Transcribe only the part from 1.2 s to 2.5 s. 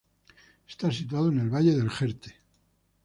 en el Valle del Jerte.